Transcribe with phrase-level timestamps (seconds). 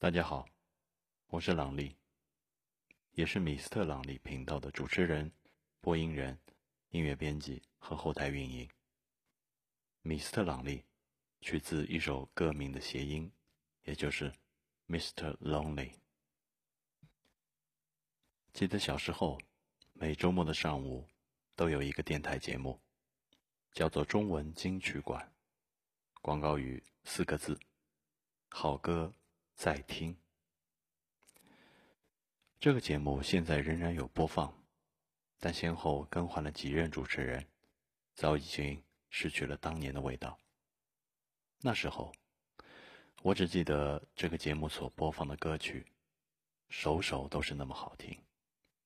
[0.00, 0.46] 大家好，
[1.26, 1.96] 我是朗丽，
[3.14, 5.28] 也是米斯特朗丽频道的主持人、
[5.80, 6.38] 播音人、
[6.90, 8.70] 音乐编辑和后台运营。
[10.02, 10.84] 米斯特朗丽
[11.40, 13.28] 取自一首歌名的谐音，
[13.82, 14.32] 也就是
[14.86, 15.36] Mr.
[15.38, 15.90] Lonely。
[18.52, 19.36] 记得小时候，
[19.94, 21.08] 每周末的上午
[21.56, 22.80] 都有一个电台节目，
[23.72, 25.20] 叫做《中文金曲馆》，
[26.22, 27.58] 广告语四个字：
[28.50, 29.12] 好歌。
[29.58, 30.16] 在听
[32.60, 34.56] 这个节目，现在仍然有播放，
[35.40, 37.44] 但先后更换了几任主持人，
[38.14, 38.80] 早已经
[39.10, 40.38] 失去了当年的味道。
[41.60, 42.14] 那时候，
[43.22, 45.84] 我只记得这个节目所播放的歌曲，
[46.68, 48.16] 首首都是那么好听，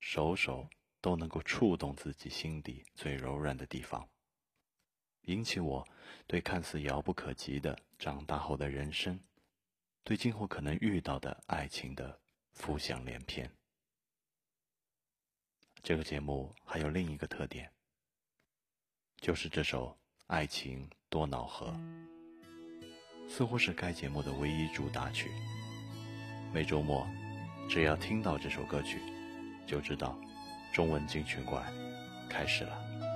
[0.00, 0.66] 首首
[1.02, 4.08] 都能够触动自己心底最柔软的地方，
[5.26, 5.86] 引起我
[6.26, 9.20] 对看似遥不可及的长大后的人生。
[10.04, 12.18] 对今后可能遇到的爱情的
[12.52, 13.48] 浮想联翩。
[15.82, 17.70] 这个节目还有另一个特点，
[19.16, 19.88] 就是这首
[20.26, 21.68] 《爱情多恼河》
[23.28, 25.30] 似乎是该节目的唯一主打曲。
[26.52, 27.06] 每周末，
[27.68, 29.00] 只要听到这首歌曲，
[29.66, 30.18] 就知道
[30.74, 31.72] 中文金曲馆
[32.28, 33.11] 开始了。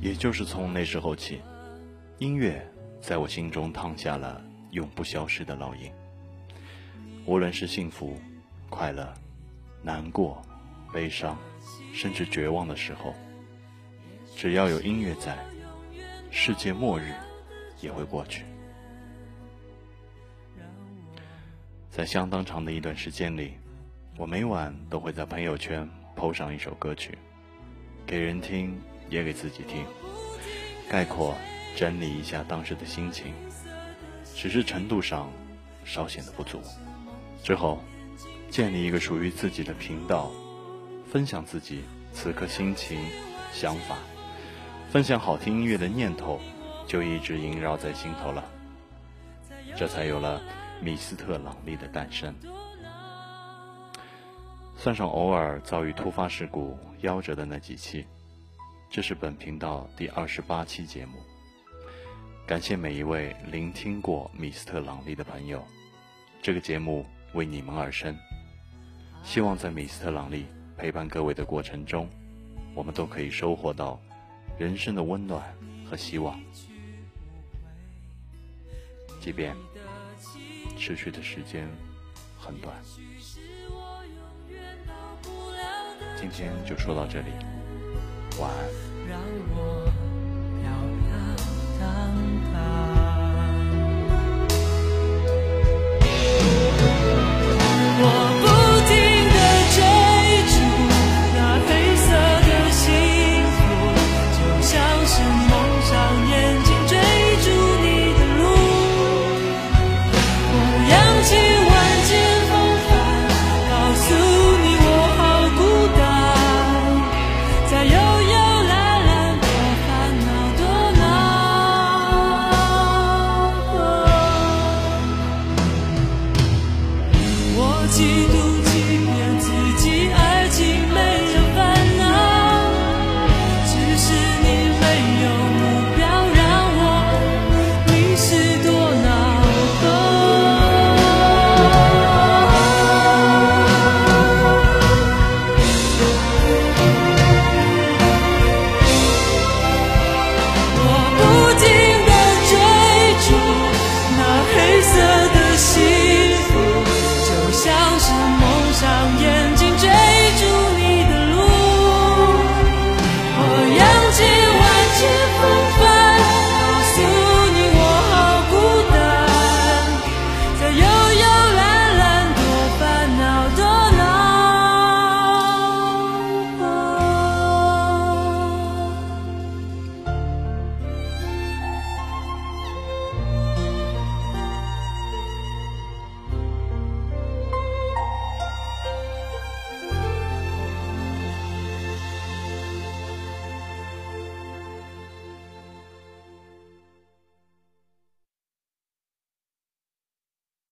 [0.00, 1.40] 也就是从那时候起，
[2.18, 2.68] 音乐
[3.00, 4.42] 在我心中烫下了
[4.72, 5.92] 永不消失的烙印。
[7.24, 8.18] 无论是幸福、
[8.68, 9.14] 快乐、
[9.80, 10.42] 难过、
[10.92, 11.38] 悲伤，
[11.92, 13.14] 甚至绝望的时候，
[14.36, 15.38] 只要有音乐在，
[16.36, 17.14] 世界末日
[17.80, 18.44] 也会过去。
[21.88, 23.54] 在相当长的一段时间里，
[24.18, 27.16] 我每晚都会在朋友圈 PO 上一首歌曲，
[28.04, 28.76] 给人听，
[29.08, 29.86] 也给自己听。
[30.90, 31.36] 概括
[31.76, 33.32] 整理一下当时的心情，
[34.34, 35.30] 只是程度上
[35.84, 36.60] 稍显得不足。
[37.44, 37.80] 之后，
[38.50, 40.32] 建立一个属于自己的频道，
[41.08, 42.98] 分享自己此刻心情、
[43.52, 43.96] 想法，
[44.94, 46.38] 分享好听音乐的念头，
[46.86, 48.44] 就一直萦绕在心头了。
[49.76, 50.40] 这才有了
[50.80, 52.32] 米斯特朗利的诞生。
[54.76, 58.06] 算上偶尔遭遇突发事故夭折的那几期。
[58.88, 61.18] 这是本频道第二十八期节目，
[62.46, 65.60] 感谢每一位聆听过米斯特朗利的朋友，
[66.40, 68.16] 这个节目为你们而生。
[69.24, 70.46] 希望在米斯特朗利
[70.78, 72.08] 陪伴各位的过程中，
[72.76, 74.00] 我们都可以收获到
[74.58, 75.42] 人生的温暖
[75.88, 76.40] 和希望。
[79.20, 79.56] 即便
[80.76, 81.66] 持续的时间
[82.38, 82.76] 很短，
[86.20, 87.30] 今天就说到这里。
[88.38, 88.93] 晚安。